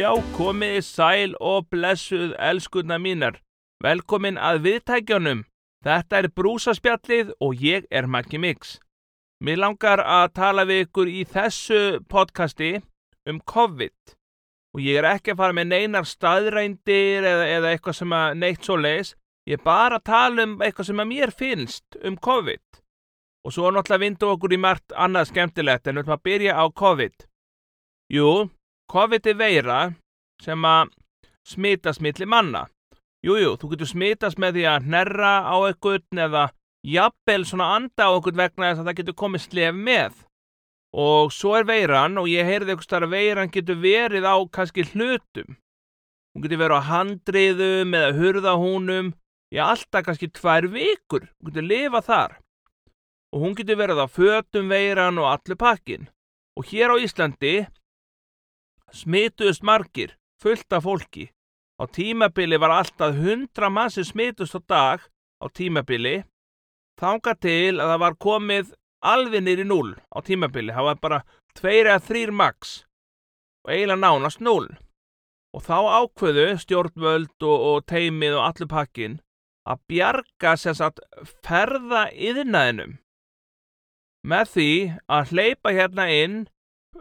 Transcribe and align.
Já, 0.00 0.14
komiði 0.32 0.80
sæl 0.80 1.32
og 1.44 1.66
blessuð 1.68 2.30
elskunna 2.40 2.96
mínar. 2.96 3.34
Velkomin 3.84 4.38
að 4.40 4.60
viðtækjunum. 4.64 5.42
Þetta 5.84 6.20
er 6.20 6.28
brúsaspjallið 6.38 7.32
og 7.44 7.60
ég 7.60 7.88
er 7.90 8.06
Maggi 8.08 8.38
Mix. 8.40 8.78
Mér 9.44 9.58
langar 9.60 10.00
að 10.00 10.30
tala 10.38 10.64
við 10.70 10.86
ykkur 10.86 11.10
í 11.10 11.24
þessu 11.28 11.80
podcasti 12.08 12.70
um 13.28 13.42
COVID. 13.44 14.14
Og 14.72 14.80
ég 14.86 15.02
er 15.02 15.08
ekki 15.10 15.34
að 15.34 15.42
fara 15.42 15.56
með 15.58 15.68
neinar 15.74 16.08
staðrændir 16.08 17.26
eða, 17.32 17.50
eða 17.58 17.72
eitthvað 17.74 17.98
sem 17.98 18.14
að 18.16 18.38
neitt 18.40 18.64
svo 18.64 18.78
leis. 18.80 19.10
Ég 19.50 19.58
er 19.58 19.66
bara 19.66 19.98
að 19.98 20.06
tala 20.08 20.46
um 20.46 20.54
eitthvað 20.64 20.88
sem 20.88 21.02
að 21.04 21.10
mér 21.10 21.34
finnst 21.42 21.98
um 22.00 22.16
COVID. 22.16 22.80
Og 23.44 23.52
svo 23.52 23.68
náttúrulega 23.68 24.04
vindu 24.06 24.32
okkur 24.32 24.56
í 24.56 24.62
margt 24.64 24.96
annað 24.96 25.28
skemmtilegt 25.34 25.84
en 25.84 26.00
við 26.00 26.06
ætlum 26.06 26.16
að 26.16 26.24
byrja 26.30 26.56
á 26.56 26.64
COVID. 26.84 27.28
Jú, 28.16 28.30
COVID 28.90 29.26
er 29.30 29.36
veira 29.38 29.80
sem 30.42 30.64
að 30.66 30.90
smitast 31.46 32.02
milli 32.02 32.26
manna. 32.26 32.64
Jújú, 33.22 33.42
jú, 33.44 33.52
þú 33.60 33.68
getur 33.74 33.90
smitast 33.90 34.40
með 34.40 34.56
því 34.56 34.64
að 34.66 34.88
hnerra 34.88 35.32
á 35.46 35.56
einhvern 35.68 36.22
eða 36.24 36.44
jafnvel 36.82 37.44
svona 37.46 37.68
anda 37.76 38.08
á 38.08 38.10
einhvern 38.10 38.40
vegna 38.40 38.70
þess 38.70 38.82
að 38.82 38.90
það 38.90 38.98
getur 39.00 39.18
komið 39.22 39.44
slef 39.44 39.78
með. 39.78 40.18
Og 40.90 41.30
svo 41.30 41.54
er 41.58 41.68
veiran 41.68 42.18
og 42.18 42.26
ég 42.32 42.48
heyrði 42.48 42.72
eitthvað 42.72 42.88
starf 42.88 43.06
að 43.06 43.14
veiran 43.14 43.52
getur 43.54 43.78
verið 43.78 44.26
á 44.26 44.36
kannski 44.50 44.86
hlutum. 44.90 45.58
Hún 46.34 46.46
getur 46.46 46.62
verið 46.64 46.82
á 46.82 46.88
handriðum 46.90 47.94
eða 47.94 48.12
hurðahúnum, 48.18 49.12
já 49.54 49.64
alltaf 49.68 50.06
kannski 50.06 50.30
tvær 50.34 50.66
vikur, 50.72 51.28
hún 51.38 51.50
getur 51.50 51.68
lifað 51.68 52.08
þar. 52.10 52.38
Og 53.30 53.44
hún 53.44 53.54
getur 53.54 53.78
verið 53.78 54.02
á 54.02 54.06
fötum 54.10 54.72
veiran 54.72 55.20
og 55.22 55.30
allir 55.30 55.58
pakkin. 55.60 56.08
Og 56.58 56.66
hér 56.66 56.90
á 56.90 56.96
Íslandi 56.98 57.68
smituðust 58.96 59.64
margir, 59.66 60.16
fullt 60.42 60.72
af 60.72 60.84
fólki. 60.84 61.30
Á 61.80 61.88
tímabili 61.88 62.58
var 62.60 62.74
alltaf 62.76 63.16
100 63.16 63.70
mann 63.72 63.90
sem 63.90 64.04
smitust 64.04 64.56
á 64.56 64.60
dag 64.60 65.00
á 65.40 65.46
tímabili. 65.48 66.24
Þánga 67.00 67.34
til 67.40 67.80
að 67.80 67.88
það 67.94 68.02
var 68.04 68.18
komið 68.20 68.74
alveg 69.00 69.44
nýri 69.46 69.64
0 69.64 69.96
á 69.96 70.18
tímabili. 70.20 70.74
Það 70.76 70.88
var 70.90 71.00
bara 71.00 71.20
2 71.56 71.72
eða 71.80 71.98
3 72.04 72.36
max 72.36 72.84
og 73.64 73.72
eiginlega 73.72 74.02
nánast 74.04 74.40
0. 74.44 74.68
Og 75.56 75.64
þá 75.66 75.78
ákveðu 76.04 76.46
stjórnvöld 76.62 77.42
og, 77.42 77.58
og 77.70 77.86
teimið 77.88 78.36
og 78.38 78.46
allur 78.46 78.70
pakkin 78.70 79.18
að 79.68 79.80
bjarga 79.90 80.56
sem 80.56 80.76
sagt 80.76 81.00
ferða 81.44 82.08
yðnaðinum 82.12 82.98
með 84.26 84.52
því 84.54 84.70
að 85.08 85.32
hleypa 85.32 85.72
hérna 85.74 86.06
inn 86.12 86.40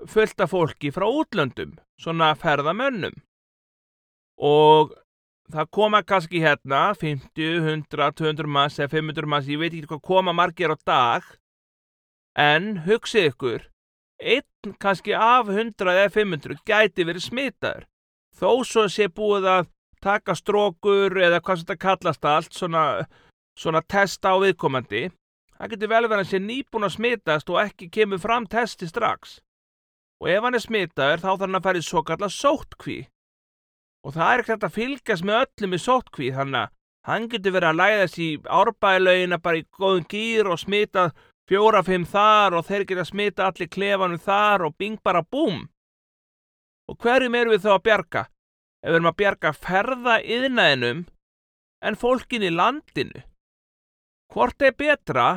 fullt 0.07 0.41
af 0.41 0.51
fólki 0.53 0.91
frá 0.93 1.05
útlöndum, 1.07 1.77
svona 1.99 2.33
ferðamönnum. 2.39 3.15
Og 4.39 4.93
það 5.51 5.71
koma 5.75 6.01
kannski 6.05 6.41
hérna 6.43 6.93
50, 6.95 7.59
100, 7.65 8.11
200 8.15 8.47
mass 8.47 8.79
eða 8.79 8.93
500 8.95 9.29
mass, 9.29 9.49
ég 9.49 9.59
veit 9.59 9.73
ekki 9.73 9.89
hvað 9.89 10.05
koma 10.05 10.33
margir 10.35 10.73
á 10.73 10.77
dag, 10.85 11.25
en 12.37 12.85
hugsið 12.85 13.31
ykkur, 13.33 13.65
einn 14.19 14.75
kannski 14.79 15.15
af 15.15 15.49
100 15.49 15.91
eða 15.95 16.13
500 16.13 16.61
gæti 16.67 17.07
verið 17.07 17.25
smitaður. 17.25 17.87
Þó 18.39 18.63
svo 18.63 18.85
sé 18.87 19.09
búið 19.11 19.49
að 19.51 19.71
taka 19.99 20.35
strókur 20.37 21.17
eða 21.19 21.41
hvað 21.43 21.59
sem 21.59 21.67
þetta 21.67 21.83
kallast 21.83 22.25
allt, 22.25 22.53
svona, 22.55 22.83
svona 23.59 23.81
testa 23.83 24.31
á 24.31 24.37
viðkomandi, 24.39 25.09
það 25.57 25.73
getur 25.73 25.91
vel 25.91 26.05
verið 26.07 26.23
að 26.23 26.31
sé 26.31 26.39
nýbúin 26.39 26.87
að 26.87 26.95
smitast 26.95 27.51
og 27.51 27.59
ekki 27.65 27.89
kemur 27.91 28.21
fram 28.23 28.47
testi 28.47 28.87
strax 28.87 29.39
og 30.20 30.30
ef 30.30 30.44
hann 30.44 30.58
er 30.58 30.64
smitaður 30.64 31.24
þá 31.24 31.30
þarf 31.30 31.46
hann 31.46 31.59
að 31.59 31.66
fara 31.68 31.81
í 31.81 31.88
svo 31.88 32.03
kalla 32.07 32.30
sóttkví. 32.34 33.00
Og 34.06 34.16
það 34.16 34.34
er 34.34 34.44
ekkert 34.44 34.68
að 34.68 34.75
fylgjast 34.75 35.28
með 35.28 35.41
öllum 35.46 35.75
í 35.75 35.81
sóttkví 35.84 36.30
þannig 36.35 36.62
að 36.62 36.75
hann 37.09 37.28
getur 37.31 37.56
verið 37.56 37.69
að 37.69 37.80
læðast 37.80 38.19
í 38.19 38.29
árbælaugina 38.59 39.40
bara 39.44 39.59
í 39.59 39.66
góðum 39.79 40.08
gýr 40.12 40.50
og 40.52 40.62
smita 40.62 41.09
fjóra-fimm 41.50 42.06
þar 42.08 42.59
og 42.59 42.68
þeir 42.68 42.85
geta 42.90 43.06
smita 43.08 43.47
allir 43.50 43.72
klefanum 43.72 44.22
þar 44.22 44.68
og 44.68 44.75
bing 44.78 45.00
bara 45.03 45.24
búm. 45.24 45.66
Og 46.90 46.97
hverjum 47.00 47.35
eru 47.38 47.56
við 47.56 47.66
þá 47.66 47.72
að 47.75 47.85
bjarga? 47.88 48.24
Ef 48.79 48.90
við 48.90 48.97
erum 49.00 49.12
að 49.12 49.19
bjarga 49.19 49.53
ferða 49.56 50.16
yðnaðinum 50.24 51.03
en 51.90 52.00
fólkin 52.00 52.46
í 52.46 52.52
landinu. 52.53 53.24
Hvort 54.29 54.62
er 54.62 54.75
betra 54.78 55.28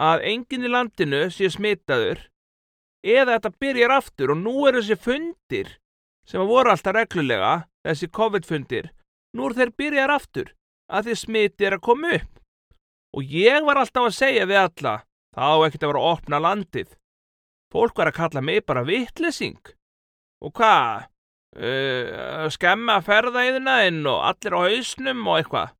að 0.00 0.24
enginn 0.30 0.66
í 0.66 0.72
landinu 0.72 1.26
sé 1.30 1.50
smitaður 1.52 2.28
eða 3.02 3.36
þetta 3.36 3.52
byrjar 3.60 3.94
aftur 3.98 4.32
og 4.34 4.40
nú 4.40 4.54
eru 4.70 4.82
þessi 4.82 4.98
fundir 4.98 5.76
sem 6.28 6.42
voru 6.46 6.70
alltaf 6.70 6.94
reglulega, 6.94 7.66
þessi 7.82 8.08
COVID-fundir, 8.14 8.90
nú 9.34 9.48
eru 9.48 9.58
þeir 9.58 9.72
byrjar 9.78 10.14
aftur 10.14 10.52
að 10.92 11.08
því 11.08 11.16
smiti 11.18 11.66
er 11.66 11.76
að 11.76 11.86
koma 11.88 12.12
upp. 12.18 12.40
Og 13.12 13.28
ég 13.28 13.64
var 13.66 13.80
alltaf 13.80 14.08
að 14.08 14.16
segja 14.16 14.48
við 14.48 14.60
alla, 14.62 14.94
þá 15.34 15.46
ekkert 15.66 15.82
að 15.82 15.92
vera 15.92 16.02
að 16.02 16.12
opna 16.12 16.40
landið. 16.40 16.92
Fólk 17.72 17.98
var 17.98 18.10
að 18.12 18.18
kalla 18.20 18.44
mig 18.44 18.62
bara 18.68 18.84
vittlesing. 18.86 19.60
Og 20.44 20.52
hvað? 20.56 21.08
Uh, 21.52 22.48
skemma 22.52 22.96
að 22.96 23.08
ferða 23.10 23.42
í 23.44 23.52
þina 23.58 23.76
inn 23.84 24.00
og 24.08 24.22
allir 24.24 24.56
á 24.56 24.60
hausnum 24.64 25.26
og 25.26 25.40
eitthvað. 25.40 25.74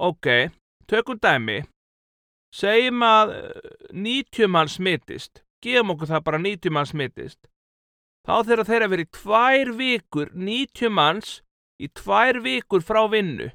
Ok, 0.00 0.28
tökum 0.88 1.20
dæmi. 1.20 1.58
Segjum 2.56 3.04
að 3.04 3.34
90 3.92 4.48
mann 4.50 4.70
smitist 4.72 5.42
gefum 5.64 5.94
okkur 5.94 6.10
það 6.10 6.26
bara 6.26 6.40
90 6.42 6.74
manns 6.74 6.92
smittist. 6.94 7.40
Þá 8.26 8.34
þeirra 8.46 8.66
þeirra 8.68 8.90
verið 8.92 9.08
tvær 9.16 9.72
vikur, 9.78 10.28
90 10.34 10.92
manns 10.92 11.40
í 11.80 11.88
tvær 11.96 12.40
vikur 12.44 12.84
frá 12.84 13.00
vinnu. 13.12 13.50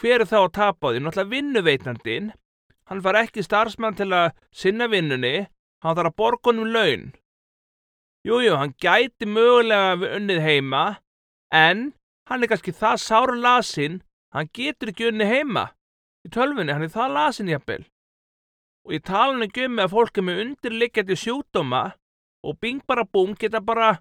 Hver 0.00 0.22
er 0.22 0.30
þá 0.30 0.38
að 0.42 0.54
tapa 0.58 0.90
á 0.90 0.92
því? 0.92 1.02
Náttúrulega 1.02 1.32
vinnuveitnandin. 1.32 2.32
Hann 2.90 3.02
var 3.02 3.18
ekki 3.18 3.44
starfsmann 3.44 3.96
til 3.98 4.10
að 4.12 4.34
sinna 4.52 4.88
vinnunni, 4.90 5.46
hann 5.82 5.96
þarf 5.96 6.12
að 6.12 6.18
borga 6.20 6.50
honum 6.50 6.72
laun. 6.74 7.06
Jújú, 8.24 8.56
hann 8.58 8.74
gæti 8.80 9.28
mögulega 9.28 10.10
unnið 10.18 10.42
heima, 10.44 10.84
en 11.52 11.92
hann 12.28 12.44
er 12.44 12.50
kannski 12.50 12.74
það 12.76 13.00
sára 13.00 13.38
lasin, 13.38 14.02
hann 14.34 14.50
getur 14.52 14.92
ekki 14.92 15.08
unnið 15.10 15.32
heima. 15.32 15.66
Í 16.24 16.32
tölfunni, 16.32 16.72
hann 16.72 16.84
er 16.84 16.92
það 16.92 17.16
lasin 17.16 17.52
jafnvel 17.52 17.84
og 18.84 18.92
ég 18.92 19.04
tala 19.04 19.36
nú 19.36 19.46
ekki 19.48 19.66
um 19.68 19.78
með 19.78 19.86
að 19.86 19.94
fólk 19.94 20.18
er 20.20 20.26
með 20.26 20.40
undirliggjandi 20.44 21.16
sjúkdóma 21.20 21.84
og 22.44 22.58
bing 22.60 22.84
bara 22.86 23.06
búm 23.08 23.32
geta 23.40 23.62
bara 23.64 23.94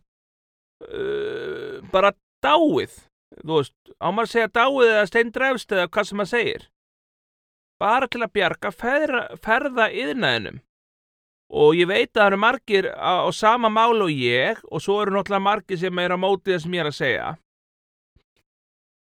uh, 0.83 1.79
bara 1.94 2.11
dáið. 2.44 2.99
Þú 3.33 3.55
veist, 3.57 3.73
ámar 3.97 4.27
að 4.27 4.33
segja 4.35 4.51
dáið 4.59 4.89
eða 4.91 5.07
steindræfst 5.09 5.71
eða 5.73 5.88
hvað 5.89 6.09
sem 6.09 6.19
maður 6.19 6.33
segir? 6.33 6.67
Bara 7.81 8.07
til 8.11 8.21
að 8.21 8.33
bjarga 8.35 8.71
ferða, 8.71 9.23
ferða 9.41 9.88
yðnaðinum 9.89 10.61
og 11.53 11.75
ég 11.77 11.89
veit 11.89 12.09
að 12.09 12.19
það 12.19 12.27
eru 12.27 12.38
margir 12.41 12.85
á, 12.94 13.13
á 13.25 13.29
sama 13.33 13.69
málu 13.69 14.07
og 14.07 14.13
ég 14.13 14.61
og 14.69 14.81
svo 14.81 15.00
eru 15.03 15.13
náttúrulega 15.13 15.45
margir 15.47 15.79
sem 15.81 16.00
er 16.01 16.13
á 16.13 16.17
mótið 16.17 16.61
sem 16.63 16.75
ég 16.75 16.83
er 16.83 16.89
að 16.89 16.97
segja. 16.97 17.27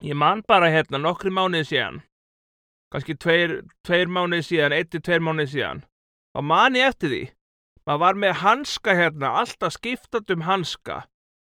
Ég 0.04 0.18
man 0.20 0.44
bara 0.48 0.72
hérna 0.72 1.00
nokkri 1.02 1.32
mánuði 1.32 1.70
síðan 1.70 2.02
kannski 2.94 3.16
tveir, 3.18 3.60
tveir 3.86 4.12
mánuði 4.12 4.46
síðan, 4.50 4.76
eitt 4.76 4.92
til 4.94 5.02
tveir 5.06 5.24
mánuði 5.24 5.52
síðan, 5.56 5.84
þá 6.36 6.42
man 6.52 6.78
ég 6.78 6.94
eftir 6.94 7.12
því. 7.12 7.24
Maður 7.86 8.02
var 8.02 8.18
með 8.18 8.38
hanska 8.42 8.96
hérna, 8.98 9.32
alltaf 9.42 9.76
skiptat 9.76 10.32
um 10.34 10.46
hanska. 10.48 11.04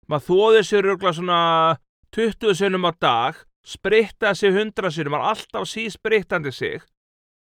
Maður 0.08 0.28
þóði 0.30 0.62
sér 0.68 0.88
rögla 0.88 1.12
svona 1.16 1.40
20 2.16 2.56
sinnum 2.59 2.88
á 2.88 2.91
dag, 2.96 3.41
sprittaði 3.68 4.40
sig 4.40 4.56
100 4.56 4.94
sinnum, 4.96 5.16
maður 5.16 5.31
alltaf 5.34 5.68
sísprittandi 5.68 6.53
sig. 6.56 6.86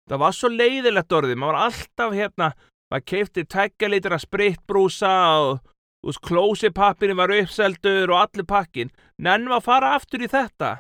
Það 0.10 0.24
var 0.24 0.34
svo 0.34 0.50
leiðilegt 0.50 1.14
orðið, 1.14 1.38
maður 1.38 1.54
var 1.54 1.68
alltaf 1.68 2.16
hérna, 2.18 2.50
maður 2.90 3.06
keipti 3.14 3.46
tækja 3.46 3.92
litur 3.94 4.18
að 4.18 4.26
sprittbrúsa 4.26 5.14
og 5.38 5.60
veist, 6.06 6.22
klósipappinu 6.26 7.18
var 7.20 7.34
uppseldur 7.36 8.10
og 8.10 8.24
allir 8.24 8.50
pakkin. 8.50 8.94
Nennum 9.22 9.54
að 9.60 9.68
fara 9.70 9.94
aftur 9.98 10.26
í 10.26 10.32
þetta? 10.32 10.80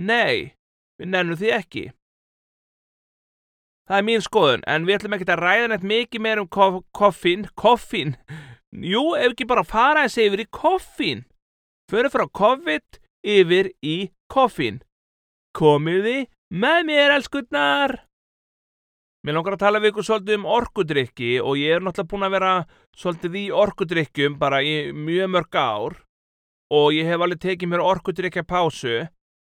Nei, 0.00 0.56
við 0.96 1.12
nennum 1.12 1.36
því 1.36 1.52
ekki. 1.60 1.84
Það 3.88 3.98
er 3.98 4.06
mín 4.06 4.22
skoðun, 4.24 4.66
en 4.70 4.86
við 4.86 4.98
ætlum 4.98 5.16
ekki 5.16 5.28
að 5.30 5.42
ræða 5.44 5.70
neitt 5.70 5.86
mikið 5.92 6.22
meir 6.26 6.42
um 6.42 6.50
kof 6.50 6.82
koffín. 6.94 7.48
Koffín? 7.58 8.14
Jú, 8.70 9.16
ef 9.18 9.32
ekki 9.32 9.48
bara 9.50 9.66
fara 9.66 10.04
þessi 10.06 10.28
yfir 10.28 10.44
í 10.44 10.50
koffín. 10.54 11.24
Föru 11.90 12.12
frá 12.12 12.26
COVID 12.30 13.00
yfir 13.26 13.72
í 13.82 13.96
koffín. 14.30 14.78
Komiði 15.56 16.28
með 16.54 16.86
mér, 16.86 17.16
elskunnar! 17.16 17.96
Mér 19.26 19.36
langar 19.36 19.58
að 19.58 19.64
tala 19.64 19.80
við 19.82 19.90
ykkur 19.90 20.06
svolítið 20.06 20.38
um 20.38 20.46
orkudrykki 20.48 21.32
og 21.44 21.58
ég 21.60 21.74
er 21.76 21.82
náttúrulega 21.84 22.08
búin 22.08 22.24
að 22.24 22.36
vera 22.38 22.52
svolítið 22.96 23.34
í 23.36 23.42
orkudrykkjum 23.52 24.38
bara 24.40 24.62
í 24.64 24.74
mjög 24.96 25.28
mörg 25.34 25.58
ár 25.60 25.98
og 26.72 26.94
ég 26.96 27.10
hef 27.10 27.20
alveg 27.20 27.42
tekið 27.42 27.72
mér 27.72 27.84
orkudrykkja 27.84 28.46
pásu. 28.48 28.94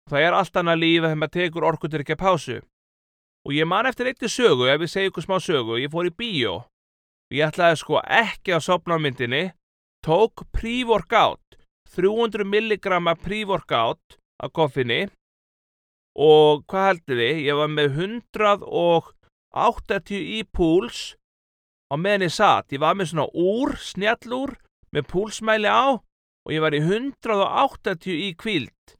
Það 0.10 0.26
er 0.26 0.38
allt 0.40 0.58
annað 0.58 0.82
lífið 0.82 1.06
þegar 1.06 1.20
maður 1.22 1.36
tekur 1.36 1.68
orkudrykkja 1.70 2.18
pásu. 2.18 2.58
Og 3.48 3.56
ég 3.56 3.68
man 3.68 3.88
eftir 3.88 4.10
eittir 4.10 4.32
sögu, 4.32 4.68
ef 4.68 4.82
ég 4.84 4.92
segi 4.92 5.10
ykkur 5.10 5.26
smá 5.26 5.38
sögu, 5.40 5.78
ég 5.80 5.92
fór 5.94 6.10
í 6.10 6.12
bíó. 6.12 6.56
Ég 7.32 7.48
ætlaði 7.48 7.76
sko 7.80 8.02
ekki 8.04 8.52
að 8.56 8.66
sopna 8.66 8.98
á 8.98 9.00
myndinni, 9.00 9.44
tók 10.06 10.44
pre-workout, 10.56 11.58
300 11.96 12.46
milligramma 12.46 13.16
pre-workout 13.16 14.18
af 14.44 14.52
koffinni. 14.54 15.08
Og 16.20 16.66
hvað 16.68 16.88
heldur 16.90 17.18
þið, 17.22 17.38
ég 17.46 17.56
var 17.62 17.70
með 17.72 17.88
180 18.10 20.20
í 20.20 20.44
púls 20.52 21.16
á 21.90 21.96
meðan 21.96 22.28
ég 22.28 22.36
satt, 22.36 22.74
ég 22.76 22.84
var 22.84 22.98
með 22.98 23.14
svona 23.14 23.30
úr, 23.34 23.78
snjallúr 23.80 24.58
með 24.92 25.04
púlsmæli 25.14 25.70
á. 25.70 26.02
Og 26.48 26.56
ég 26.56 26.64
var 26.64 26.74
í 26.76 26.82
180 26.82 28.10
í 28.10 28.34
kvíld 28.40 28.99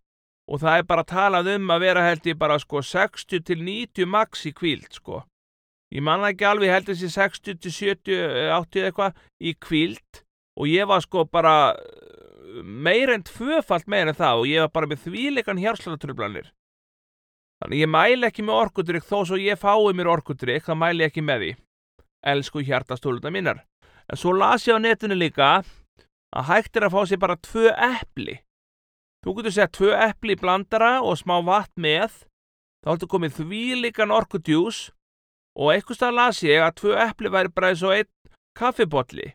og 0.50 0.62
það 0.64 0.82
er 0.82 0.88
bara 0.90 1.06
talað 1.06 1.52
um 1.56 1.74
að 1.74 1.84
vera 1.86 2.06
held 2.08 2.30
ég 2.30 2.40
bara 2.40 2.60
sko 2.62 2.82
60 2.82 3.46
til 3.46 3.62
90 3.66 4.10
max 4.10 4.46
í 4.50 4.54
kvíld 4.56 4.90
sko 4.98 5.24
ég 5.94 6.06
manna 6.06 6.34
ekki 6.34 6.48
alveg 6.50 6.74
held 6.74 6.92
þessi 6.92 7.12
60 7.16 7.62
til 7.64 7.76
70, 7.76 8.22
80 8.58 8.90
eitthvað 8.90 9.26
í 9.40 9.56
kvíld 9.56 10.24
og 10.60 10.70
ég 10.70 10.90
var 10.90 11.06
sko 11.06 11.26
bara 11.30 11.76
meir 12.64 13.14
en 13.14 13.26
tvöfalt 13.26 13.88
meir 13.88 14.10
en 14.10 14.18
það 14.18 14.44
og 14.44 14.50
ég 14.50 14.66
var 14.66 14.74
bara 14.74 14.90
með 14.90 15.06
þvíleikan 15.06 15.62
hjarslatatrublanir 15.62 16.50
Þannig 17.60 17.82
ég 17.82 17.90
mæli 17.92 18.28
ekki 18.30 18.44
með 18.48 18.58
orkudrykk 18.64 19.04
þó 19.04 19.18
svo 19.28 19.40
ég 19.40 19.60
fái 19.60 19.92
mér 19.96 20.08
orkudrykk, 20.14 20.64
þá 20.64 20.76
mæli 20.80 21.04
ekki 21.04 21.24
með 21.26 21.42
því. 21.44 21.50
Elsku 22.32 22.64
hjartastóluna 22.64 23.32
mínar. 23.36 23.66
En 24.08 24.20
svo 24.20 24.32
las 24.36 24.68
ég 24.68 24.80
á 24.80 24.84
netinu 24.84 25.18
líka 25.20 25.50
að 25.60 26.48
hægt 26.48 26.80
er 26.80 26.88
að 26.88 26.96
fá 26.96 27.02
sér 27.10 27.20
bara 27.20 27.36
tvö 27.36 27.74
eppli. 27.76 28.38
Þú 29.26 29.36
getur 29.38 29.56
sett 29.56 29.76
tvö 29.76 29.92
eppli 30.08 30.38
í 30.38 30.40
blandara 30.40 31.00
og 31.04 31.18
smá 31.20 31.40
vatn 31.44 31.84
með. 31.84 32.14
Þá 32.84 32.94
heldur 32.94 33.12
komið 33.12 33.36
þvílikan 33.42 34.14
orkudjús 34.16 34.80
og 35.60 35.74
eitthvað 35.74 36.00
stað 36.00 36.16
las 36.16 36.40
ég 36.46 36.64
að 36.64 36.78
tvö 36.80 36.96
eppli 37.04 37.32
væri 37.34 37.52
bara 37.52 37.74
eins 37.74 37.84
og 37.84 37.96
einn 37.98 38.10
kaffibotli. 38.56 39.34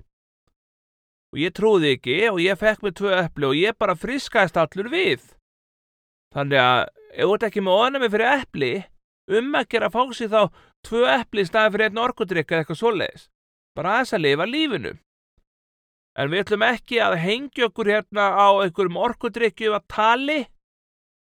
Og 1.35 1.43
ég 1.43 1.53
trúði 1.53 1.93
ekki 1.99 2.17
og 2.31 2.41
ég 2.41 2.59
fekk 2.61 2.85
með 2.87 2.97
tvö 3.03 3.13
eppli 3.19 3.49
og 3.51 3.59
ég 3.59 3.77
bara 3.77 3.99
friskaðist 3.99 4.57
allur 4.61 4.89
við. 4.93 5.21
Þannig 6.35 6.61
að 6.63 6.81
ef 7.13 7.21
þú 7.21 7.35
ert 7.37 7.47
ekki 7.51 7.63
með 7.63 7.81
ónæmi 7.85 8.11
fyrir 8.11 8.31
eppli, 8.41 8.73
um 9.31 9.53
að 9.59 9.69
gera 9.75 9.93
fóksi 9.93 10.31
þá 10.33 10.41
tvö 10.87 11.05
eppli 11.13 11.45
í 11.45 11.49
staði 11.49 11.75
fyrir 11.75 11.91
einn 11.91 12.05
orkudrykk 12.07 12.55
eða 12.55 12.65
eitthvað 12.65 12.81
svoleiðis. 12.81 13.29
Bara 13.77 13.99
aðeins 13.99 14.15
að 14.17 14.25
lifa 14.25 14.49
lífinu. 14.49 14.95
En 16.15 16.31
við 16.31 16.45
ætlum 16.45 16.65
ekki 16.67 17.01
að 17.03 17.17
hengja 17.25 17.69
okkur 17.69 17.91
hérna 17.91 18.29
á 18.39 18.49
einhverjum 18.63 19.01
orkudrykju 19.03 19.75
að 19.75 19.87
tali. 19.91 20.41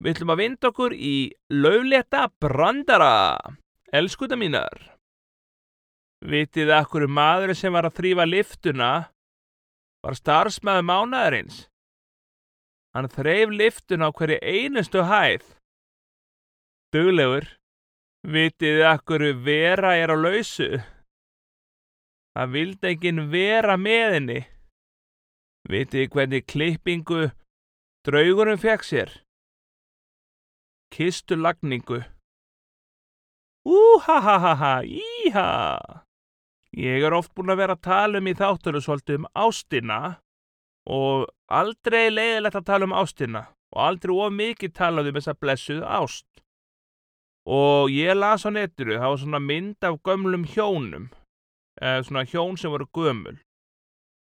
Við 0.02 0.16
ætlum 0.16 0.34
að 0.34 0.42
vinda 0.42 0.72
okkur 0.72 0.96
í 0.96 1.16
löfleta 1.54 2.26
brandara. 2.42 3.38
Elskuta 3.94 4.38
mínar. 4.40 4.96
Vitið 6.26 6.74
að 6.74 6.88
okkur 6.88 7.08
maður 7.08 7.54
sem 7.56 7.74
var 7.74 7.88
að 7.88 8.00
þrýfa 8.00 8.26
liftuna 8.28 8.92
var 10.04 10.18
starfsmæðu 10.18 10.84
mánaðarins. 10.90 11.64
Hann 12.96 13.08
þreif 13.14 13.54
liftuna 13.54 14.10
á 14.10 14.16
hverju 14.16 14.40
einustu 14.42 15.06
hæð 15.06 15.46
Duglegur, 16.90 17.46
vitið 18.26 18.80
akkur 18.90 19.22
vera 19.46 19.92
er 19.94 20.10
á 20.10 20.18
lausu. 20.18 20.80
Það 22.34 22.56
vildi 22.56 22.90
enginn 22.90 23.28
vera 23.30 23.76
með 23.78 24.16
henni. 24.16 24.40
Vitið 25.68 26.08
hvernig 26.14 26.46
klippingu 26.48 27.30
draugurum 28.08 28.60
fekk 28.62 28.86
sér. 28.86 29.12
Kistu 30.94 31.36
lagningu. 31.36 32.00
Úhahahaha, 33.68 34.82
íha. 34.88 35.50
Ég 36.74 37.04
er 37.04 37.14
oft 37.14 37.34
búin 37.36 37.52
að 37.52 37.64
vera 37.64 37.76
að 37.76 37.86
tala 37.86 38.22
um 38.22 38.30
í 38.30 38.36
þáttunum 38.38 38.84
svolítið 38.86 39.20
um 39.20 39.30
ástina 39.34 40.00
og 40.90 41.28
aldrei 41.50 42.10
leiðilegt 42.14 42.58
að 42.62 42.68
tala 42.70 42.88
um 42.88 42.96
ástina 42.96 43.48
og 43.74 43.82
aldrei 43.86 44.14
of 44.16 44.34
mikið 44.34 44.76
talað 44.78 45.10
um 45.10 45.18
þessa 45.20 45.36
blessuð 45.38 45.82
ást 45.84 46.44
og 47.50 47.90
ég 47.90 48.14
las 48.18 48.46
á 48.46 48.54
neturu, 48.54 48.98
það 48.98 49.10
var 49.10 49.22
svona 49.22 49.42
mynd 49.42 49.86
af 49.88 49.96
gömlum 50.06 50.46
hjónum, 50.46 51.08
eða 51.82 52.06
svona 52.06 52.26
hjón 52.30 52.58
sem 52.62 52.70
voru 52.70 52.86
gömul 52.94 53.40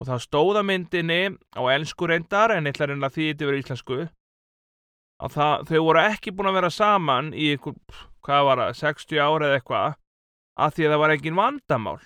og 0.03 0.09
það 0.09 0.25
stóða 0.25 0.63
myndinni 0.67 1.21
á 1.55 1.63
ennsku 1.71 2.09
reyndar 2.11 2.57
en 2.57 2.67
eitthvað 2.67 2.91
reyndar 2.91 3.15
því 3.15 3.29
þetta 3.29 3.49
verið 3.49 3.63
íslensku 3.63 3.99
að 5.23 5.37
það, 5.37 5.67
þau 5.69 5.83
voru 5.87 6.03
ekki 6.03 6.33
búin 6.35 6.51
að 6.51 6.57
vera 6.59 6.71
saman 6.75 7.31
í 7.39 7.53
ykkur, 7.55 7.77
hvað 8.27 8.49
var 8.49 8.63
það, 8.65 8.81
60 8.81 9.23
ára 9.23 9.49
eða 9.49 9.61
eitthvað 9.61 9.99
að 10.63 10.75
því 10.75 10.87
að 10.87 10.93
það 10.93 11.03
var 11.03 11.15
engin 11.15 11.39
vandamál. 11.39 12.01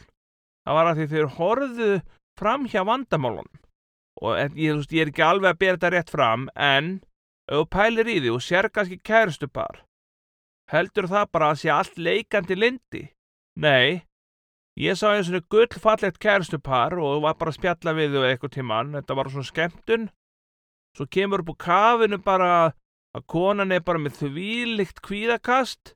Það 0.67 0.77
var 0.77 0.91
að 0.91 1.01
því 1.01 1.07
þau 1.13 1.37
horfðu 1.39 1.89
fram 2.37 2.69
hjá 2.69 2.81
vandamálunum. 2.87 3.63
Og 4.21 4.37
ég, 4.37 4.55
ég, 4.61 4.85
ég 4.93 5.03
er 5.07 5.13
ekki 5.13 5.25
alveg 5.25 5.55
að 5.55 5.61
bera 5.63 5.79
þetta 5.79 5.93
rétt 5.95 6.13
fram 6.13 6.47
en 6.53 6.93
þú 7.49 7.65
pælir 7.73 8.13
í 8.13 8.21
því 8.21 8.33
og 8.37 8.45
sér 8.45 8.69
kannski 8.73 9.01
kærustupar 9.05 9.83
Heldur 10.73 11.07
það 11.07 11.29
bara 11.31 11.49
að 11.53 11.61
sé 11.61 11.71
allt 11.71 11.99
leikandi 12.01 12.57
lindi? 12.59 13.03
Nei, 13.63 14.03
ég 14.77 14.99
sá 14.99 15.09
eins 15.15 15.31
og 15.33 15.47
gullfallegt 15.53 16.19
kærstupar 16.21 16.97
og 17.01 17.25
var 17.25 17.37
bara 17.41 17.53
að 17.53 17.59
spjalla 17.59 17.97
við 17.97 18.17
þau 18.17 18.27
eitthvað 18.29 18.55
tíman, 18.57 18.95
þetta 18.99 19.17
var 19.17 19.31
svona 19.33 19.51
skemmtun. 19.51 20.09
Svo 20.97 21.07
kemur 21.13 21.45
upp 21.45 21.53
á 21.57 21.63
kafinu 21.67 22.19
bara 22.25 22.51
að 23.17 23.27
konan 23.33 23.73
er 23.73 23.85
bara 23.85 24.01
með 24.01 24.21
þvílikt 24.21 25.01
kvíðakast, 25.05 25.95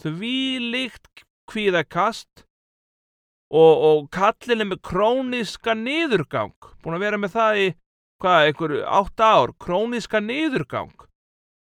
þvílikt 0.00 1.24
kvíðakast 1.48 2.46
og, 3.52 3.72
og 3.88 4.06
kallin 4.12 4.64
er 4.64 4.70
með 4.72 4.82
króniska 4.88 5.76
niðurgang, 5.78 6.56
búin 6.82 6.96
að 6.96 7.04
vera 7.06 7.20
með 7.20 7.36
það 7.36 7.60
í, 7.62 7.66
hvað, 8.22 8.46
einhver 8.48 8.76
átt 9.00 9.24
ár, 9.24 9.52
króniska 9.60 10.20
niðurgang 10.24 10.94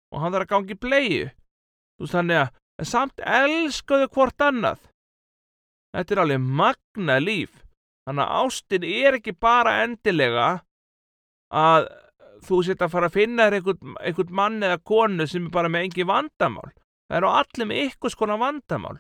og 0.10 0.24
hann 0.24 0.34
þarf 0.34 0.48
að 0.48 0.54
gangi 0.56 0.80
bleiðu. 0.82 1.30
Þú 2.00 2.06
veist 2.06 2.16
þannig 2.16 2.42
að, 2.42 2.54
en 2.80 2.90
samt 2.90 3.26
elskaðu 3.38 4.08
hvort 4.16 4.46
annað. 4.46 4.89
Þetta 5.96 6.16
er 6.16 6.22
alveg 6.24 6.46
magna 6.62 7.18
líf. 7.22 7.64
Þannig 8.08 8.26
að 8.26 8.44
ástin 8.44 8.86
er 8.90 9.18
ekki 9.20 9.36
bara 9.38 9.76
endilega 9.84 10.50
að 11.50 11.90
þú 12.46 12.62
setja 12.66 12.88
að 12.88 12.94
fara 12.94 13.10
að 13.10 13.18
finna 13.18 13.48
þér 13.48 13.58
einhvern, 13.60 13.96
einhvern 14.00 14.36
mann 14.40 14.64
eða 14.64 14.80
konu 14.92 15.28
sem 15.28 15.48
er 15.48 15.54
bara 15.54 15.72
með 15.72 15.88
engi 15.88 16.08
vandamál. 16.08 16.72
Það 17.10 17.20
eru 17.20 17.32
allir 17.40 17.70
með 17.70 17.82
ykkurs 17.88 18.18
konar 18.18 18.42
vandamál. 18.42 19.00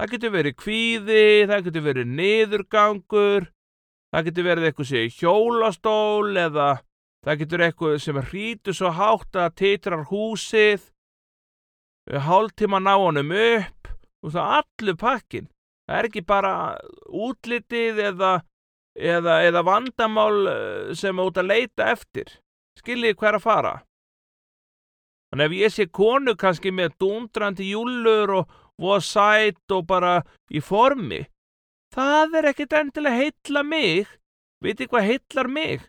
Það 0.00 0.12
getur 0.14 0.32
verið 0.32 0.56
kvíði, 0.56 1.24
það 1.50 1.64
getur 1.66 1.84
verið 1.84 2.12
niðurgangur, 2.20 3.50
það 4.14 4.30
getur 4.30 4.46
verið 4.46 4.68
eitthvað 4.68 4.88
sem 4.88 5.02
er 5.02 5.18
hjólastól 5.18 6.40
eða 6.40 6.68
það 7.26 7.42
getur 7.42 7.64
eitthvað 7.66 7.98
sem 8.00 8.22
hrítur 8.30 8.76
svo 8.76 8.92
hátt 8.96 9.36
að 9.36 9.56
teitrar 9.60 10.06
húsið 10.08 10.88
hálftíma 12.10 12.80
ná 12.80 12.94
honum 12.96 13.34
upp 13.36 13.90
og 14.24 14.32
það 14.34 14.54
allur 14.60 14.96
pakkin 14.98 15.50
það 15.90 15.98
er 15.98 16.08
ekki 16.08 16.22
bara 16.22 16.52
útlitið 17.10 17.98
eða, 18.12 18.32
eða, 18.94 19.40
eða 19.48 19.64
vandamál 19.66 20.36
eh, 20.46 20.94
sem 20.94 21.18
út 21.18 21.40
að 21.42 21.50
leita 21.50 21.90
eftir. 21.90 22.30
Skiljið 22.78 23.18
hver 23.18 23.40
að 23.40 23.44
fara? 23.44 23.74
Þannig 25.30 25.50
ef 25.50 25.58
ég 25.58 25.74
sé 25.74 25.86
konu 25.90 26.36
kannski 26.38 26.70
með 26.74 26.94
dundrandi 27.02 27.72
júlur 27.74 28.36
og 28.38 28.56
voða 28.80 29.02
sætt 29.04 29.74
og 29.74 29.84
bara 29.90 30.14
í 30.50 30.62
formi 30.62 31.24
það 31.94 32.36
er 32.38 32.50
ekkit 32.50 32.76
endilega 32.78 33.18
heitla 33.18 33.62
mig. 33.66 34.06
Veit 34.62 34.80
ég 34.80 34.90
hvað 34.90 35.08
heitlar 35.08 35.48
mig? 35.50 35.86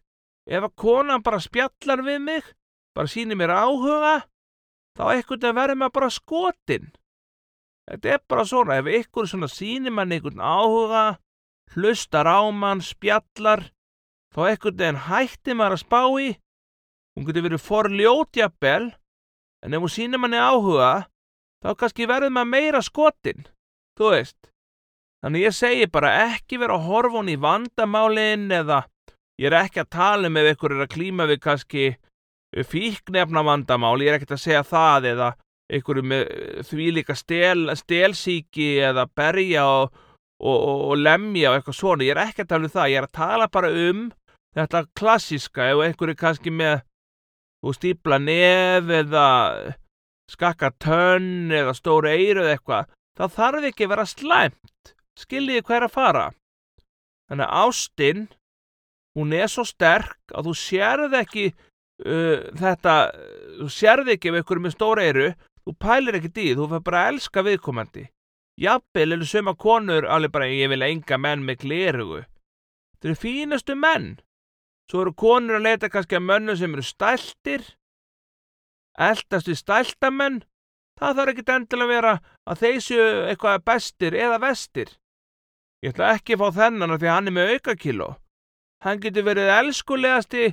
Ef 0.49 0.65
að 0.65 0.75
konan 0.79 1.23
bara 1.23 1.41
spjallar 1.43 2.01
við 2.05 2.19
mig 2.23 2.49
bara 2.95 3.07
sínir 3.07 3.37
mér 3.39 3.53
áhuga 3.55 4.25
þá 4.97 5.03
ekkert 5.13 5.45
að 5.47 5.57
verða 5.59 5.77
maður 5.79 5.95
bara 5.99 6.09
skotin. 6.11 6.89
Þetta 7.89 8.13
er 8.13 8.21
bara 8.29 8.45
svona, 8.47 8.77
ef 8.79 8.89
ykkur 9.01 9.27
svona 9.29 9.49
sínir 9.51 9.93
mann 9.93 10.13
einhvern 10.13 10.41
áhuga, 10.41 11.05
hlustar 11.75 12.29
á 12.29 12.39
mann, 12.53 12.83
spjallar, 12.83 13.69
þá 14.35 14.41
ekkert 14.51 14.83
en 14.85 15.01
hætti 15.07 15.55
maður 15.57 15.77
að 15.77 15.83
spá 15.85 16.01
í. 16.21 16.29
Hún 17.15 17.27
getur 17.27 17.47
verið 17.47 17.65
forljótjabel, 17.65 18.91
en 19.65 19.75
ef 19.75 19.83
hún 19.83 19.91
sínir 19.91 20.21
manni 20.21 20.39
áhuga, 20.39 21.09
þá 21.63 21.73
kannski 21.79 22.07
verður 22.09 22.33
maður 22.37 22.53
meira 22.53 22.83
skotin, 22.85 23.43
þú 23.99 24.13
veist. 24.15 24.39
Þannig 25.21 25.43
ég 25.45 25.53
segi 25.53 25.89
bara 25.93 26.15
ekki 26.31 26.57
vera 26.61 26.77
að 26.79 26.87
horfa 26.87 27.19
hún 27.19 27.29
í 27.29 27.37
vandamálinn 27.37 28.47
eða 28.55 28.85
ég 29.37 29.51
er 29.51 29.57
ekki 29.59 29.83
að 29.83 29.91
tala 29.93 30.29
um 30.31 30.39
ef 30.41 30.55
ykkur 30.55 30.73
er 30.73 30.85
að 30.87 30.93
klíma 30.95 31.27
við 31.29 31.43
kannski 31.43 31.83
fíknefna 32.51 33.43
vandamál, 33.45 33.99
ég 34.01 34.09
er 34.09 34.17
ekkert 34.17 34.35
að 34.35 34.45
segja 34.45 34.63
það 34.65 35.07
eða 35.11 35.29
einhverju 35.71 36.05
með 36.11 36.23
því 36.67 36.87
líka 36.97 37.15
stel, 37.15 37.69
stelsíki 37.79 38.73
eða 38.83 39.07
berja 39.15 39.65
og, 39.67 39.99
og, 40.41 40.57
og, 40.57 40.81
og 40.91 40.97
lemja 40.99 41.51
og 41.51 41.59
eitthvað 41.59 41.77
svona, 41.77 42.07
ég 42.07 42.15
er 42.15 42.23
ekki 42.25 42.45
að 42.45 42.51
tala 42.51 42.67
um 42.67 42.75
það, 42.75 42.91
ég 42.91 43.01
er 43.01 43.07
að 43.07 43.19
tala 43.19 43.47
bara 43.51 43.71
um 43.89 44.07
þetta 44.57 44.83
klassiska, 44.99 45.69
ef 45.71 45.83
einhverju 45.85 46.17
kannski 46.19 46.53
með 46.53 46.81
stípla 47.77 48.17
nef 48.19 48.89
eða 49.01 49.27
skakka 50.31 50.71
tönn 50.81 51.51
eða 51.53 51.75
stóru 51.77 52.11
eiru 52.11 52.43
eða 52.45 52.55
eitthvað, 52.55 52.91
það 53.19 53.35
þarf 53.37 53.67
ekki 53.69 53.87
að 53.87 53.93
vera 53.93 54.07
slæmt, 54.09 54.93
skiljiði 55.19 55.65
hvað 55.67 55.77
er 55.77 55.87
að 55.87 55.95
fara. 55.95 56.27
Þannig 57.31 57.47
að 57.47 57.65
ástinn, 57.65 58.23
hún 59.15 59.35
er 59.35 59.51
svo 59.51 59.65
sterk 59.67 60.35
að 60.35 60.49
þú 60.49 60.55
sérð 60.57 61.17
ekki 61.19 61.45
uh, 61.51 62.47
þetta, 62.59 62.95
þú 63.59 63.69
sérði 63.71 64.17
ekki 64.17 64.31
ef 64.31 64.41
er 64.41 64.63
með 64.63 64.75
stóra 64.75 65.07
eyru, 65.07 65.29
þú 65.65 65.75
pælir 65.81 66.17
ekki 66.19 66.31
í, 66.35 66.55
þú 66.57 66.67
fyrir 66.71 66.85
bara 66.87 67.03
að 67.03 67.13
elska 67.13 67.43
viðkomandi. 67.47 68.07
Jafnvel 68.61 69.15
eru 69.15 69.25
söma 69.25 69.55
konur 69.57 70.05
alveg 70.05 70.33
bara 70.33 70.49
ég 70.51 70.69
vil 70.69 70.85
enga 70.85 71.17
menn 71.17 71.45
með 71.47 71.63
glerugu. 71.65 72.21
Þeir 73.01 73.11
eru 73.11 73.21
fínastu 73.21 73.75
menn. 73.75 74.09
Svo 74.91 75.05
eru 75.05 75.13
konur 75.17 75.57
að 75.57 75.67
leita 75.69 75.89
kannski 75.89 76.17
að 76.19 76.27
mönnum 76.27 76.57
sem 76.59 76.73
eru 76.75 76.83
stæltir, 76.85 77.61
eldast 78.99 79.47
við 79.47 79.61
stæltamenn. 79.61 80.41
Það 80.99 81.15
þarf 81.17 81.31
ekki 81.31 81.45
endilega 81.55 81.85
að 81.87 81.93
vera 81.95 82.15
að 82.45 82.59
þeir 82.61 82.81
séu 82.85 83.05
eitthvað 83.29 83.63
bestir 83.65 84.17
eða 84.19 84.41
vestir. 84.43 84.89
Ég 85.81 85.95
ætla 85.95 86.11
ekki 86.17 86.35
að 86.35 86.43
fá 86.43 86.57
þennan 86.59 86.93
af 86.93 86.99
því 87.01 87.07
að 87.09 87.15
hann 87.15 87.29
er 87.31 87.35
með 87.37 87.53
aukakíló. 87.55 88.09
Hann 88.85 89.01
getur 89.01 89.25
verið 89.25 89.53
elskulegasti 89.55 90.51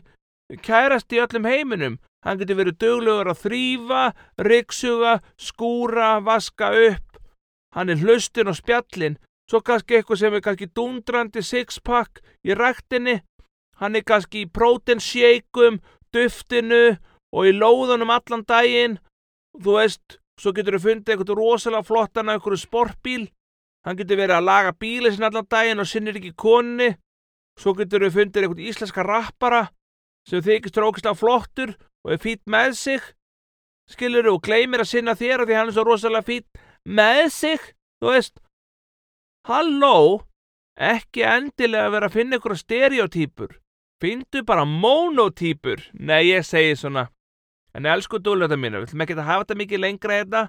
kærast 0.64 1.12
í 1.12 1.20
öllum 1.20 1.48
heiminum. 1.48 1.98
Hann 2.26 2.38
getur 2.40 2.58
verið 2.58 2.78
döglegur 2.82 3.30
að 3.30 3.42
þrýfa, 3.44 4.02
ryggsuga, 4.42 5.18
skúra, 5.38 6.18
vaska 6.24 6.72
upp. 6.74 7.20
Hann 7.74 7.92
er 7.92 8.00
hlustin 8.02 8.50
og 8.50 8.58
spjallin. 8.58 9.18
Svo 9.48 9.62
kannski 9.64 9.98
eitthvað 9.98 10.20
sem 10.20 10.34
er 10.34 10.44
kannski 10.44 10.68
dundrandi 10.74 11.44
sixpack 11.46 12.20
í 12.44 12.56
ræktinni. 12.58 13.20
Hann 13.78 13.96
er 13.96 14.04
kannski 14.04 14.44
í 14.44 14.50
prótensjeikum, 14.50 15.78
duftinu 16.12 16.98
og 17.32 17.46
í 17.46 17.54
lóðunum 17.54 18.10
allan 18.12 18.44
daginn. 18.48 18.98
Þú 19.56 19.78
veist, 19.78 20.18
svo 20.40 20.52
getur 20.56 20.76
þú 20.76 20.84
fundið 20.84 21.14
eitthvað 21.14 21.38
rosalega 21.38 21.86
flottan 21.86 22.28
af 22.28 22.38
einhverju 22.38 22.64
sportbíl. 22.64 23.28
Hann 23.86 23.96
getur 23.96 24.18
verið 24.18 24.40
að 24.40 24.48
laga 24.50 24.74
bíli 24.74 25.12
sinna 25.14 25.30
allan 25.30 25.46
daginn 25.48 25.80
og 25.80 25.88
sinnir 25.88 26.18
ekki 26.18 26.34
konni. 26.36 26.90
Svo 27.58 27.76
getur 27.78 28.04
þú 28.04 28.14
fundið 28.16 28.42
eitthvað 28.42 28.66
íslenska 28.66 29.06
rappara 29.06 29.68
sem 30.28 30.42
þykist 30.44 30.76
rókist 30.76 31.08
á 31.08 31.14
flottur 31.16 31.72
og 32.08 32.14
er 32.16 32.22
fít 32.24 32.40
með 32.48 32.72
sig. 32.80 33.02
Skilur 33.88 34.30
og 34.32 34.40
gleymir 34.44 34.80
að 34.80 34.92
sinna 34.94 35.14
þér 35.16 35.42
og 35.42 35.48
því 35.48 35.56
hann 35.58 35.70
er 35.70 35.76
svo 35.76 35.84
rosalega 35.84 36.24
fít 36.24 36.62
með 36.88 37.26
sig. 37.34 37.66
Þú 38.00 38.14
veist, 38.14 38.40
halló, 39.48 40.24
ekki 40.80 41.26
endilega 41.28 41.92
vera 41.92 42.08
að 42.08 42.16
finna 42.16 42.40
ykkur 42.40 42.56
stereotýpur. 42.56 43.52
Findu 44.00 44.44
bara 44.46 44.64
monotýpur. 44.64 45.84
Nei, 46.00 46.30
ég 46.30 46.46
segi 46.48 46.76
svona. 46.78 47.08
En 47.76 47.84
elsku 47.84 48.22
þetta 48.22 48.56
mínu, 48.56 48.80
við 48.80 48.88
ætlum 48.88 49.04
ekki 49.04 49.16
að 49.18 49.28
hafa 49.28 49.44
þetta 49.44 49.60
mikið 49.60 49.84
lengra 49.84 50.18
hérna. 50.18 50.42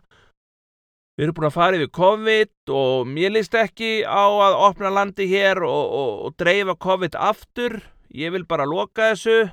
Við 1.19 1.25
erum 1.25 1.35
búin 1.35 1.49
að 1.49 1.57
fara 1.57 1.75
yfir 1.75 1.89
COVID 1.99 2.71
og 2.71 3.07
mér 3.11 3.33
líst 3.35 3.55
ekki 3.59 4.05
á 4.07 4.23
að 4.23 4.59
opna 4.69 4.91
landi 4.93 5.27
hér 5.27 5.59
og, 5.67 5.95
og, 5.99 6.11
og 6.29 6.37
dreifa 6.39 6.77
COVID 6.79 7.17
aftur. 7.19 7.81
Ég 8.15 8.31
vil 8.31 8.45
bara 8.47 8.69
loka 8.69 9.11
þessu 9.11 9.49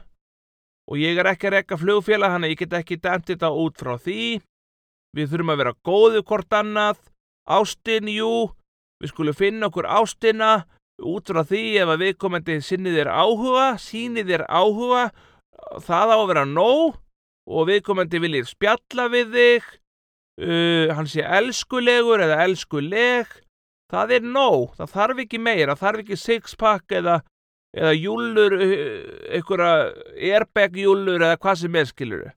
og 0.87 1.01
ég 1.03 1.19
er 1.19 1.31
ekki 1.33 1.51
að 1.51 1.57
rekka 1.57 1.81
flugfélag, 1.81 2.33
hann 2.33 2.47
að 2.47 2.55
ég 2.55 2.63
get 2.63 2.77
ekki 2.79 3.01
dæmt 3.03 3.27
þetta 3.33 3.51
út 3.51 3.77
frá 3.81 3.97
því. 3.99 4.39
Við 5.17 5.33
þurfum 5.33 5.53
að 5.55 5.61
vera 5.63 5.77
góðu 5.87 6.23
hvort 6.27 6.57
annað. 6.57 7.01
Ástin, 7.47 8.11
jú, 8.11 8.51
við 9.03 9.13
skulum 9.13 9.37
finna 9.37 9.71
okkur 9.71 9.87
ástina 9.87 10.67
út 11.05 11.29
frá 11.29 11.43
því 11.45 11.65
ef 11.83 11.93
að 11.93 12.03
viðkomandi 12.05 12.59
sinnið 12.65 13.01
er 13.05 13.11
áhuga, 13.13 13.67
sínið 13.81 14.33
er 14.39 14.45
áhuga, 14.49 15.11
það 15.85 16.13
á 16.13 16.17
að 16.17 16.29
vera 16.31 16.45
nóg 16.49 16.97
og 17.47 17.69
viðkomandi 17.69 18.21
viljið 18.23 18.49
spjalla 18.49 19.09
við 19.13 19.35
þig, 19.37 19.67
uh, 20.43 20.95
hann 20.97 21.11
sé 21.11 21.23
elskulegur 21.23 22.25
eða 22.25 22.41
elskuleg, 22.47 23.29
það 23.93 24.17
er 24.19 24.29
nóg, 24.33 24.73
það 24.79 24.95
þarf 24.97 25.25
ekki 25.27 25.43
meira, 25.43 25.77
það 25.77 25.85
þarf 25.85 26.05
ekki 26.05 26.21
sixpack 26.23 26.97
eða, 26.97 27.21
eða 27.77 27.93
júlur, 27.97 28.57
einhverja 29.31 29.73
airbag 30.17 30.79
júlur 30.81 31.21
eða 31.21 31.37
hvað 31.41 31.63
sem 31.63 31.77
er 31.77 31.89
skiluru. 31.91 32.31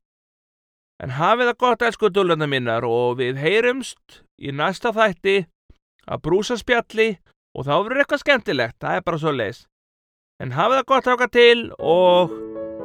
En 1.00 1.16
hafið 1.16 1.54
það 1.54 1.60
gott 1.64 1.86
elsku 1.88 2.10
dúlanda 2.12 2.48
minnar 2.50 2.84
og 2.84 3.20
við 3.22 3.40
heyrumst 3.40 4.22
í 4.36 4.52
næsta 4.52 4.92
þætti 4.96 5.46
að 6.10 6.24
brúsa 6.26 6.58
spjalli 6.60 7.14
og 7.56 7.66
þá 7.66 7.74
verður 7.78 8.02
eitthvað 8.04 8.24
skemmtilegt, 8.26 8.78
það 8.84 9.00
er 9.00 9.06
bara 9.08 9.22
svo 9.22 9.34
leis. 9.36 9.62
En 10.44 10.52
hafið 10.56 10.82
það 10.82 10.90
gott 10.92 11.08
áka 11.14 11.30
til 11.32 11.62
og 11.80 12.36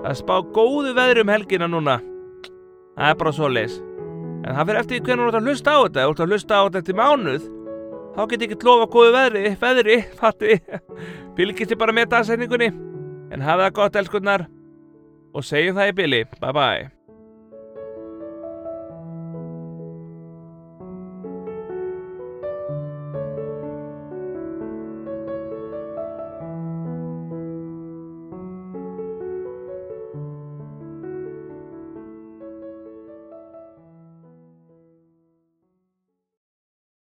að 0.04 0.20
spá 0.20 0.36
góðu 0.54 0.94
veðri 0.94 1.24
um 1.24 1.32
helgina 1.32 1.68
núna. 1.70 1.98
Það 2.94 3.10
er 3.10 3.18
bara 3.18 3.34
svo 3.34 3.50
leis. 3.50 3.80
En 4.44 4.52
það 4.52 4.66
fyrir 4.68 4.80
eftir 4.82 5.04
hvernig 5.04 5.24
þú 5.24 5.28
ert 5.30 5.38
að 5.40 5.46
hlusta 5.48 5.74
á 5.74 5.78
þetta, 5.82 6.06
þú 6.06 6.14
ert 6.14 6.24
að 6.24 6.32
hlusta 6.34 6.54
á 6.54 6.62
þetta 6.64 6.82
eftir 6.82 6.98
mánuð, 6.98 7.46
þá 8.14 8.24
get 8.30 8.44
ég 8.44 8.54
ekki 8.54 8.68
lofa 8.68 8.90
góðu 8.94 9.14
veðri, 9.14 9.54
veðri, 9.60 10.00
fatti. 10.18 10.58
Fylgist 11.36 11.72
þið 11.72 11.80
bara 11.80 11.96
með 11.96 12.18
segningunni. 12.30 12.72
En 13.34 13.42
hafið 13.42 13.66
það 13.66 13.78
gott 13.80 14.02
elskunnar 14.02 14.46
og 15.34 15.46
segjum 15.46 15.80
það 15.80 15.90
í 15.90 15.96
bili. 16.02 16.26
Bye 16.38 16.54
bye. 16.54 17.03